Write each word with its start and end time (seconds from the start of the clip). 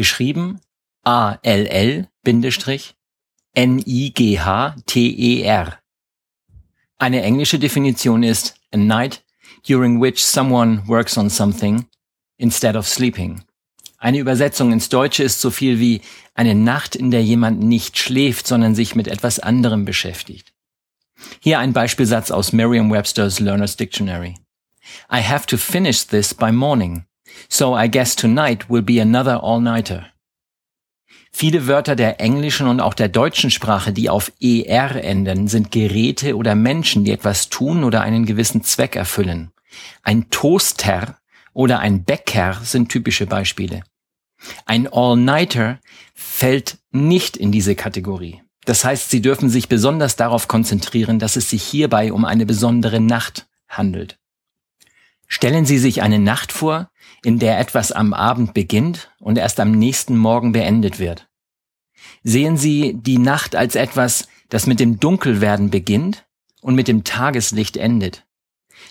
Geschrieben 0.00 0.60
A-L-L-N-I-G-H-T-E-R. 1.04 2.08
Eine 6.96 7.22
englische 7.22 7.58
Definition 7.58 8.22
ist 8.22 8.54
a 8.72 8.78
night 8.78 9.22
during 9.68 10.00
which 10.00 10.24
someone 10.24 10.88
works 10.88 11.18
on 11.18 11.28
something 11.28 11.84
instead 12.38 12.76
of 12.76 12.88
sleeping. 12.88 13.42
Eine 13.98 14.20
Übersetzung 14.20 14.72
ins 14.72 14.88
Deutsche 14.88 15.22
ist 15.22 15.42
so 15.42 15.50
viel 15.50 15.78
wie 15.80 16.00
eine 16.32 16.54
Nacht, 16.54 16.96
in 16.96 17.10
der 17.10 17.22
jemand 17.22 17.60
nicht 17.60 17.98
schläft, 17.98 18.46
sondern 18.46 18.74
sich 18.74 18.94
mit 18.94 19.06
etwas 19.06 19.38
anderem 19.38 19.84
beschäftigt. 19.84 20.54
Hier 21.40 21.58
ein 21.58 21.74
Beispielsatz 21.74 22.30
aus 22.30 22.54
Merriam-Webster's 22.54 23.38
Learner's 23.38 23.76
Dictionary. 23.76 24.38
I 25.12 25.20
have 25.20 25.44
to 25.48 25.58
finish 25.58 26.06
this 26.06 26.32
by 26.32 26.50
morning, 26.50 27.04
so 27.48 27.76
I 27.78 27.90
guess 27.90 28.16
tonight 28.16 28.68
will 28.68 28.82
be 28.82 29.00
another 29.00 29.42
all-nighter. 29.42 30.06
Viele 31.32 31.66
Wörter 31.66 31.96
der 31.96 32.20
englischen 32.20 32.66
und 32.66 32.80
auch 32.80 32.94
der 32.94 33.08
deutschen 33.08 33.50
Sprache, 33.50 33.92
die 33.92 34.10
auf 34.10 34.32
er 34.40 35.04
enden, 35.04 35.48
sind 35.48 35.70
Geräte 35.70 36.36
oder 36.36 36.54
Menschen, 36.54 37.04
die 37.04 37.12
etwas 37.12 37.48
tun 37.48 37.84
oder 37.84 38.02
einen 38.02 38.26
gewissen 38.26 38.62
Zweck 38.64 38.96
erfüllen. 38.96 39.52
Ein 40.02 40.28
Toaster 40.30 41.18
oder 41.52 41.78
ein 41.78 42.04
Bäcker 42.04 42.58
sind 42.62 42.88
typische 42.88 43.26
Beispiele. 43.26 43.82
Ein 44.64 44.88
All-Nighter 44.92 45.78
fällt 46.14 46.78
nicht 46.90 47.36
in 47.36 47.52
diese 47.52 47.74
Kategorie. 47.74 48.42
Das 48.64 48.84
heißt, 48.84 49.10
Sie 49.10 49.22
dürfen 49.22 49.48
sich 49.48 49.68
besonders 49.68 50.16
darauf 50.16 50.48
konzentrieren, 50.48 51.18
dass 51.18 51.36
es 51.36 51.50
sich 51.50 51.62
hierbei 51.62 52.12
um 52.12 52.24
eine 52.24 52.46
besondere 52.46 53.00
Nacht 53.00 53.46
handelt. 53.68 54.18
Stellen 55.32 55.64
Sie 55.64 55.78
sich 55.78 56.02
eine 56.02 56.18
Nacht 56.18 56.50
vor, 56.50 56.90
in 57.22 57.38
der 57.38 57.60
etwas 57.60 57.92
am 57.92 58.12
Abend 58.12 58.52
beginnt 58.52 59.12
und 59.20 59.38
erst 59.38 59.60
am 59.60 59.70
nächsten 59.70 60.18
Morgen 60.18 60.50
beendet 60.50 60.98
wird. 60.98 61.28
Sehen 62.24 62.56
Sie 62.56 62.94
die 62.94 63.18
Nacht 63.18 63.54
als 63.54 63.76
etwas, 63.76 64.26
das 64.48 64.66
mit 64.66 64.80
dem 64.80 64.98
Dunkelwerden 64.98 65.70
beginnt 65.70 66.26
und 66.60 66.74
mit 66.74 66.88
dem 66.88 67.04
Tageslicht 67.04 67.76
endet. 67.76 68.26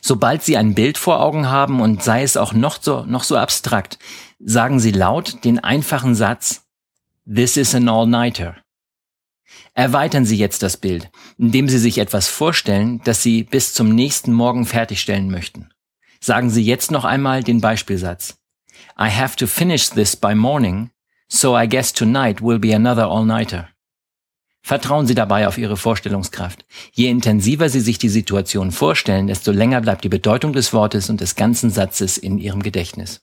Sobald 0.00 0.44
Sie 0.44 0.56
ein 0.56 0.74
Bild 0.74 0.96
vor 0.96 1.20
Augen 1.20 1.48
haben 1.48 1.80
und 1.80 2.04
sei 2.04 2.22
es 2.22 2.36
auch 2.36 2.52
noch 2.52 2.80
so, 2.80 3.04
noch 3.04 3.24
so 3.24 3.36
abstrakt, 3.36 3.98
sagen 4.38 4.78
Sie 4.78 4.92
laut 4.92 5.44
den 5.44 5.58
einfachen 5.58 6.14
Satz, 6.14 6.62
This 7.26 7.56
is 7.56 7.74
an 7.74 7.88
all-nighter. 7.88 8.54
Erweitern 9.74 10.24
Sie 10.24 10.36
jetzt 10.36 10.62
das 10.62 10.76
Bild, 10.76 11.10
indem 11.36 11.68
Sie 11.68 11.78
sich 11.78 11.98
etwas 11.98 12.28
vorstellen, 12.28 13.00
das 13.02 13.24
Sie 13.24 13.42
bis 13.42 13.74
zum 13.74 13.88
nächsten 13.88 14.32
Morgen 14.32 14.66
fertigstellen 14.66 15.30
möchten. 15.30 15.70
Sagen 16.20 16.50
Sie 16.50 16.62
jetzt 16.62 16.90
noch 16.90 17.04
einmal 17.04 17.42
den 17.42 17.60
Beispielsatz. 17.60 18.38
I 18.98 19.08
have 19.08 19.36
to 19.36 19.46
finish 19.46 19.90
this 19.90 20.16
by 20.16 20.34
morning, 20.34 20.90
so 21.28 21.56
I 21.56 21.68
guess 21.68 21.92
tonight 21.92 22.42
will 22.42 22.58
be 22.58 22.74
another 22.74 23.06
all-nighter. 23.08 23.68
Vertrauen 24.62 25.06
Sie 25.06 25.14
dabei 25.14 25.46
auf 25.46 25.56
Ihre 25.56 25.76
Vorstellungskraft. 25.76 26.66
Je 26.92 27.08
intensiver 27.08 27.68
Sie 27.68 27.80
sich 27.80 27.98
die 27.98 28.08
Situation 28.08 28.72
vorstellen, 28.72 29.28
desto 29.28 29.52
länger 29.52 29.80
bleibt 29.80 30.04
die 30.04 30.08
Bedeutung 30.08 30.52
des 30.52 30.72
Wortes 30.72 31.08
und 31.08 31.20
des 31.20 31.36
ganzen 31.36 31.70
Satzes 31.70 32.18
in 32.18 32.38
Ihrem 32.38 32.62
Gedächtnis. 32.62 33.22